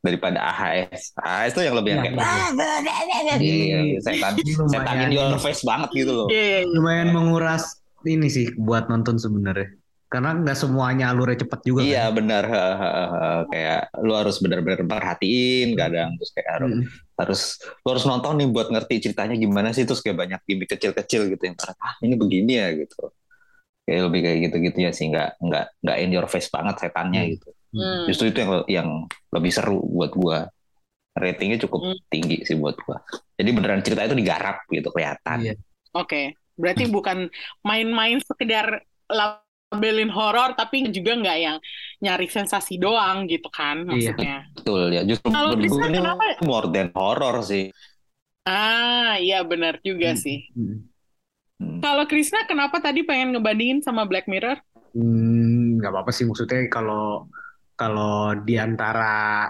[0.04, 1.16] daripada AHS.
[1.16, 6.12] AHS tuh yang lebih yang Ya, kayak setan Ini setan in your face banget gitu
[6.12, 6.28] loh.
[6.28, 6.68] Iya, iya, iya.
[6.68, 9.81] lumayan menguras ini sih buat nonton sebenarnya.
[10.12, 11.80] Karena nggak semuanya alurnya cepat juga.
[11.82, 12.16] Iya kan?
[12.20, 13.30] benar Ha, ha, ha, ha.
[13.48, 16.84] kayak lu harus benar-benar perhatiin kadang terus kayak harus Mm.
[17.16, 17.42] harus
[17.80, 21.44] lu harus nonton nih buat ngerti ceritanya gimana sih terus kayak banyak gimmick kecil-kecil gitu
[21.48, 23.08] yang ah ini begini ya gitu
[23.82, 27.32] kayak lebih kayak gitu-gitu ya sih nggak nggak nggak in your face banget setannya Hmm.
[27.32, 28.04] gitu Hmm.
[28.04, 28.90] justru itu yang yang
[29.32, 30.52] lebih seru buat gua
[31.14, 31.98] ratingnya cukup Hmm.
[32.12, 33.00] tinggi sih buat gua
[33.38, 35.56] jadi beneran cerita itu digarap gitu kelihatan Iya.
[35.92, 38.84] Oke, berarti bukan main-main sekedar
[39.72, 41.58] labelin horor, tapi juga nggak yang
[42.04, 44.12] nyari sensasi doang gitu kan Iya.
[44.14, 44.36] maksudnya.
[44.52, 46.24] betul ya justru Kalau ini kenapa?
[46.44, 47.72] more than horror sih
[48.42, 50.22] Ah, iya benar juga Hmm.
[50.22, 50.50] sih.
[50.58, 50.78] Mm.
[51.62, 51.78] Hmm.
[51.78, 54.58] Kalau Krishna kenapa tadi pengen ngebandingin sama Black Mirror?
[54.98, 57.30] Hmm, nggak apa-apa sih maksudnya kalau
[57.78, 59.46] kalau di antara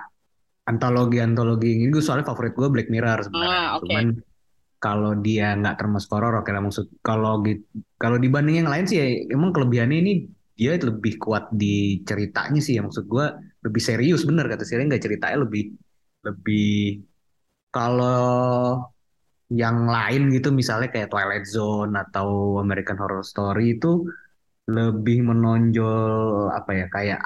[0.67, 3.57] antologi-antologi ini gue soalnya favorit gue Black Mirror sebenarnya.
[3.57, 3.87] Ah, oke.
[3.89, 4.05] Cuman
[4.81, 7.45] kalau dia nggak termasuk horor oke lah maksud kalau
[8.01, 10.13] kalau dibanding yang lain sih ya, emang kelebihannya ini
[10.57, 13.25] dia lebih kuat di ceritanya sih ya maksud gue
[13.61, 15.73] lebih serius bener kata Siri nggak ceritanya lebih
[16.25, 17.01] lebih
[17.69, 18.81] kalau
[19.51, 24.07] yang lain gitu misalnya kayak Twilight Zone atau American Horror Story itu
[24.71, 27.21] lebih menonjol apa ya kayak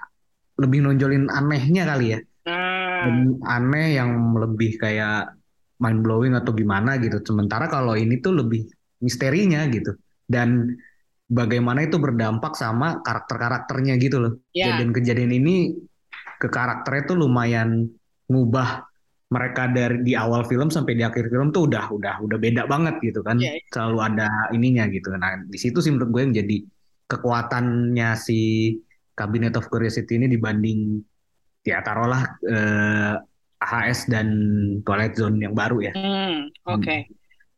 [0.58, 2.20] lebih nonjolin anehnya kali ya.
[2.46, 5.35] Dan aneh yang lebih kayak
[5.80, 7.20] mind blowing atau gimana gitu.
[7.24, 8.66] Sementara kalau ini tuh lebih
[9.04, 9.96] misterinya gitu.
[10.26, 10.74] Dan
[11.30, 14.34] bagaimana itu berdampak sama karakter-karakternya gitu loh.
[14.54, 14.72] Ya.
[14.72, 15.56] kejadian-kejadian ini
[16.38, 17.90] ke karakternya tuh lumayan
[18.30, 18.86] ngubah
[19.26, 23.02] mereka dari di awal film sampai di akhir film tuh udah udah udah beda banget
[23.02, 23.42] gitu kan.
[23.42, 23.58] Iya.
[23.74, 25.12] selalu ada ininya gitu.
[25.18, 26.58] Nah di situ sih menurut gue yang jadi
[27.10, 28.74] kekuatannya si
[29.16, 31.02] Cabinet of Curiosity ini dibanding
[31.66, 33.16] ya taruhlah eh,
[33.64, 34.28] AHS dan
[34.86, 36.96] Twilight Zone yang baru ya Hmm, oke.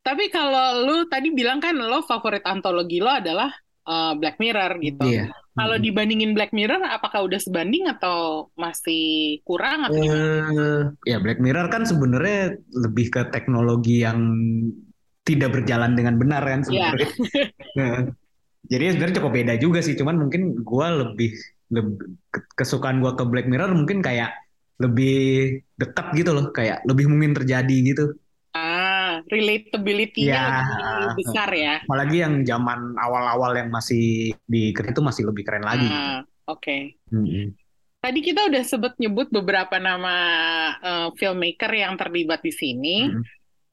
[0.05, 3.49] Tapi kalau lu tadi bilang kan lo favorit antologi lo adalah
[3.89, 5.05] eh, Black Mirror gitu.
[5.05, 9.01] iya Kalau dibandingin Black Mirror, apakah udah sebanding atau masih
[9.47, 10.25] kurang atau gimana?
[10.51, 14.19] Eh, ya Black Mirror kan sebenarnya lebih ke teknologi yang
[15.27, 16.91] tidak berjalan dengan benar kan Iya.
[16.91, 17.09] sebenarnya.
[17.79, 17.97] Nah,
[18.71, 21.31] Jadi sebenarnya cukup beda juga sih, cuman mungkin gua lebih,
[21.73, 21.95] lebih
[22.33, 24.31] ke- kesukaan gua ke Black Mirror mungkin kayak
[24.77, 25.17] lebih
[25.77, 28.05] dekat gitu loh, kayak lebih mungkin terjadi gitu.
[28.57, 30.65] Ah, relatability-nya Ya.
[31.05, 31.75] lebih besar ya.
[31.85, 35.85] Apalagi yang zaman awal-awal yang masih di itu masih lebih keren lagi.
[35.85, 36.09] gitu.
[36.09, 36.97] Ah, Oke.
[37.13, 37.53] Mm-mm.
[37.97, 40.15] Tadi kita udah sebut nyebut beberapa nama
[40.79, 42.97] eh, filmmaker yang terlibat di sini.
[43.13, 43.23] Mhm.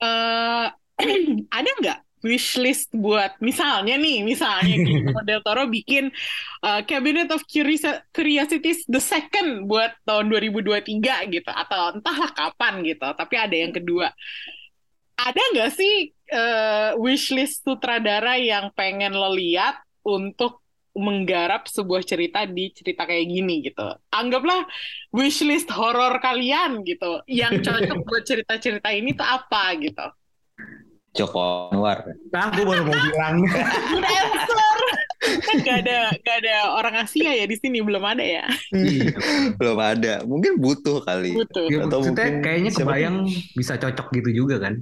[0.01, 0.65] Eh,
[1.57, 6.09] ada nggak wishlist buat misalnya nih, misalnya Guillermo del Toro bikin
[6.65, 13.05] eh, Cabinet of Curios- Curiosities the Second buat tahun 2023 gitu, atau entahlah kapan gitu.
[13.13, 14.09] Tapi ada yang kedua.
[15.15, 22.71] Ada nggak sih eh, wishlist sutradara yang pengen lo lihat untuk menggarap sebuah cerita di
[22.71, 23.83] cerita kayak gini gitu.
[24.15, 24.63] Anggaplah
[25.11, 27.21] wishlist horor kalian gitu.
[27.27, 30.07] Yang cocok buat cerita-cerita ini tuh apa gitu.
[31.15, 33.35] Joko Anwar Nah, gue baru mau bilang.
[35.25, 38.45] Kan gak ada gak ada orang Asia ya di sini belum ada ya.
[38.69, 39.15] Iya.
[39.57, 41.65] belum ada mungkin butuh kali Butuh.
[41.65, 43.17] Ya, Atau mungkin kayaknya siapa kebayang
[43.55, 44.75] bisa cocok gitu juga kan.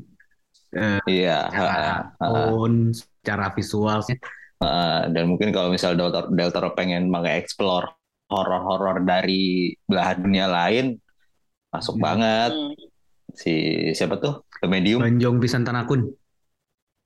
[1.05, 3.99] iya Secara tone, secara visual.
[4.57, 7.83] Uh, dan mungkin kalau misal Del Toro, Del Toro pengen mengeksplor
[8.27, 10.97] horor-horor dari belahan dunia lain
[11.69, 12.03] masuk Hmm.
[12.03, 12.73] banget Hmm.
[13.33, 13.53] si
[13.91, 16.09] siapa tuh The Medium Banjong Pisan Tanakun.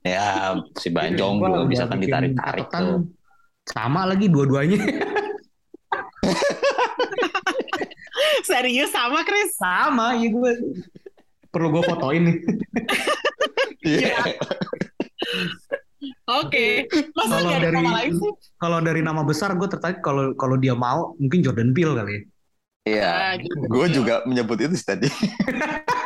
[0.05, 3.07] Ya si Banjong juga bisa kan ditarik-tarik tuh
[3.67, 4.79] Sama lagi dua-duanya.
[8.47, 9.51] Serius sama Chris?
[9.59, 10.51] Sama, ya gue
[11.51, 12.37] perlu gue fotoin nih.
[13.83, 14.19] Iya.
[16.27, 16.87] Oke.
[17.11, 18.31] Masa Kalau dari nama lain sih?
[18.55, 22.21] kalau dari nama besar gue tertarik kalau kalau dia mau mungkin Jordan Peele kali ya.
[22.87, 23.13] Iya.
[23.43, 23.67] Gitu.
[23.67, 25.07] Gue juga menyebut itu tadi.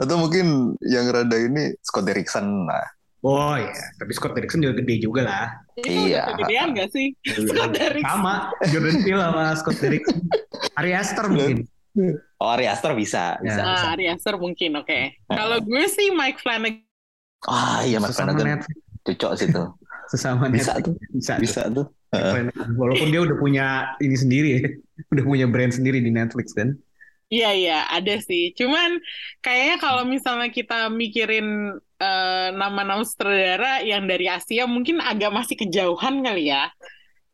[0.00, 2.86] Atau mungkin yang rada ini Scott Derrickson lah.
[3.26, 5.46] Oh iya, tapi Scott Derrickson juga gede juga lah.
[5.82, 6.30] Iya.
[6.30, 7.06] udah kegedean gak sih?
[7.26, 8.06] Scott Derrickson.
[8.06, 8.34] Sama,
[8.70, 10.18] Jordan Peele sama Scott Derrickson.
[10.78, 11.66] Ari Aster mungkin.
[12.38, 13.58] Oh, Ari Aster bisa, bisa.
[13.58, 13.66] Ya.
[13.66, 13.82] bisa.
[13.82, 15.18] Ah, Ari Aster mungkin, oke.
[15.26, 16.86] Kalau gue sih Mike Flanagan.
[17.50, 18.62] Ah, iya Mas Sesama Flanagan.
[19.02, 19.62] Cocok situ.
[20.08, 20.86] Sesama Bisa Netflix.
[20.86, 20.94] tuh.
[21.10, 21.32] Bisa.
[21.42, 21.86] Bisa tuh.
[22.78, 23.66] Walaupun dia udah punya
[23.98, 24.60] ini sendiri ya.
[25.10, 26.78] Udah punya brand sendiri di Netflix kan.
[27.28, 28.56] Iya, iya, ada sih.
[28.56, 28.96] Cuman
[29.44, 36.24] kayaknya kalau misalnya kita mikirin eh, nama-nama sutradara yang dari Asia mungkin agak masih kejauhan
[36.24, 36.72] kali ya.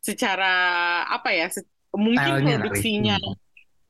[0.03, 0.51] Secara
[1.07, 1.47] apa ya?
[1.47, 3.17] se- mungkin Stylenya produksinya.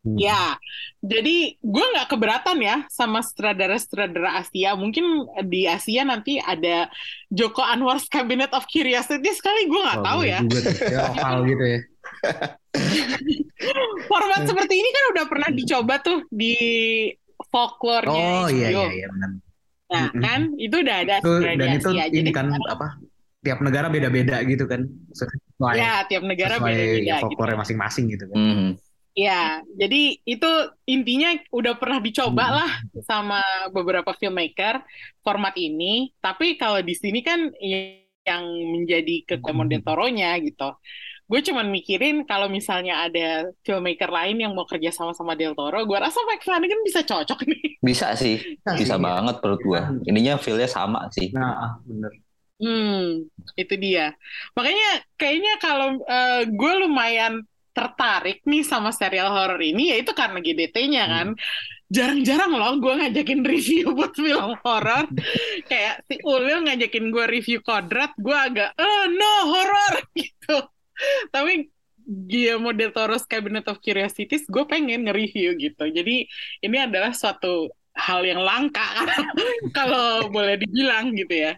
[0.06, 0.22] Hmm.
[0.22, 0.54] Ya,
[1.02, 4.78] jadi gue nggak keberatan ya sama sutradara-sutradara Asia.
[4.78, 6.94] Mungkin di Asia nanti ada
[7.34, 10.40] Joko Anwar's Cabinet of Curiosity sekali gue nggak Wah, tahu ya.
[10.46, 10.70] Juga.
[10.86, 11.80] Ya, gitu ya.
[14.10, 16.56] Format seperti ini kan udah pernah dicoba tuh di
[17.50, 18.82] folklore-nya Oh iya HBO.
[18.84, 19.30] iya iya benar.
[19.86, 20.22] Nah, Mm-mm.
[20.24, 22.06] kan itu udah ada Itu, dan itu Asia.
[22.10, 22.88] ini Jadi kan apa?
[23.46, 24.82] Tiap negara beda-beda gitu kan.
[25.14, 27.24] Sesuai, ya tiap negara beda-beda gitu.
[27.30, 28.38] folklore masing-masing gitu kan.
[28.38, 28.70] Hmm.
[29.16, 30.52] Ya, jadi itu
[30.92, 32.58] intinya udah pernah dicoba Hmm.
[32.60, 32.72] lah
[33.06, 33.40] sama
[33.72, 34.82] beberapa filmmaker
[35.24, 36.12] format ini.
[36.20, 37.48] Tapi kalau di sini kan
[38.26, 39.86] yang menjadi kekuatan Hmm.
[39.86, 40.74] Toro-nya gitu.
[41.26, 45.82] Gue cuman mikirin kalau misalnya ada filmmaker lain yang mau kerja sama sama Del Toro,
[45.82, 47.66] gue rasa Mike Flanagan bisa cocok nih.
[47.82, 48.38] Bisa sih.
[48.62, 49.82] Bisa banget menurut gua.
[50.06, 51.34] Ininya feel-nya sama sih.
[51.34, 52.14] Nah, ah, bener.
[52.56, 54.16] Hmm, itu dia.
[54.56, 57.44] Makanya kayaknya kalau eh, gue lumayan
[57.76, 61.28] tertarik nih sama serial horor ini, yaitu karena GDT-nya kan.
[61.92, 65.06] Jarang-jarang loh gue ngajakin review buat film horor.
[65.68, 70.75] Kayak si Ulil ngajakin gue review Kodrat, gue agak, eh no, horor gitu.
[71.34, 71.70] Tapi
[72.06, 75.90] Guillermo del Toro's Cabinet of Curiosities, gue pengen nge-review gitu.
[75.90, 76.30] Jadi
[76.62, 78.84] ini adalah suatu hal yang langka
[79.78, 81.56] kalau boleh dibilang gitu ya.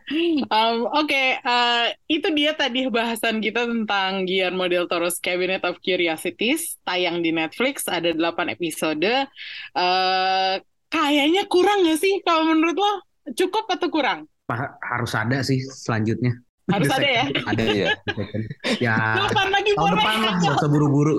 [0.54, 6.78] Um, Oke, eh, itu dia tadi bahasan kita tentang Guillermo del Toro's Cabinet of Curiosities
[6.86, 9.28] tayang di Netflix ada 8 episode.
[9.74, 10.56] Eh,
[10.88, 12.94] kayaknya kurang nggak sih kalau menurut lo?
[13.36, 14.30] Cukup atau kurang?
[14.80, 16.47] Harus ada sih selanjutnya.
[16.68, 17.26] Harus ada ya?
[17.46, 17.88] Ada Iya.
[18.78, 18.96] ya.
[19.24, 19.96] Kapan lagi Tahun boleh?
[19.98, 21.16] depan lah, gak usah buru-buru.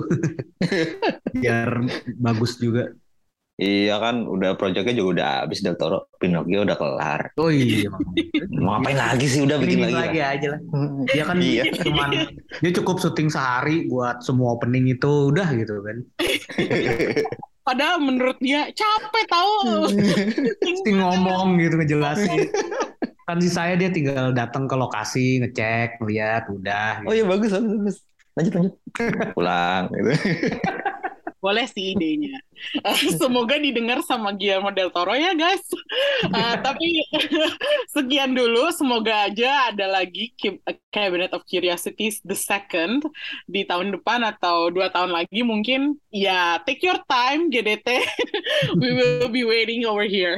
[1.35, 1.69] Biar
[2.15, 2.93] bagus juga.
[3.55, 6.07] Iya kan, udah proyeknya juga udah habis Del Toro.
[6.15, 7.21] Pinocchio udah kelar.
[7.35, 7.91] Oh iya.
[8.55, 9.43] Mau ngapain lagi sih?
[9.43, 9.99] Udah bikin lagi.
[9.99, 10.59] lagi aja lah.
[11.05, 11.63] Dia kan Iya.
[11.75, 12.09] cuman
[12.55, 15.97] dia cukup syuting sehari buat semua opening itu udah gitu kan.
[17.67, 19.91] Padahal menurut dia capek tahu.
[20.63, 22.47] Mesti ngomong gitu ngejelasin.
[23.29, 27.05] Kan sih saya dia tinggal datang ke lokasi ngecek, ngeliat, udah.
[27.05, 27.97] Oh iya bagus, bagus, bagus.
[28.33, 28.73] Lanjut, lanjut.
[29.37, 30.11] Pulang gitu.
[31.39, 32.35] Boleh sih idenya.
[32.83, 35.63] Eh, Semoga didengar sama Guillermo del Toro ya guys.
[36.29, 36.99] Eh, tapi
[37.95, 38.69] sekian dulu.
[38.75, 40.59] Semoga aja ada lagi Ki-
[40.91, 43.07] Cabinet of Curiosities the second
[43.47, 45.95] di tahun depan atau dua tahun lagi mungkin.
[46.11, 47.87] Ya take your time GDT.
[48.77, 50.35] We will be waiting over here.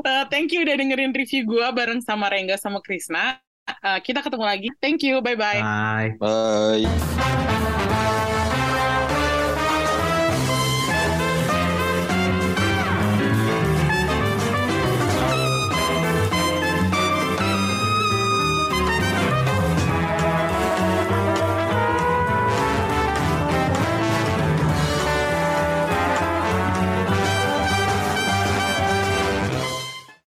[0.00, 3.36] Eh, thank you udah dengerin review gua bareng sama Rengga sama Krisna.
[3.68, 4.68] Eh, kita ketemu lagi.
[4.80, 5.20] Thank you.
[5.20, 5.60] Bye bye.
[6.18, 6.18] Bye.
[6.18, 8.35] Bye.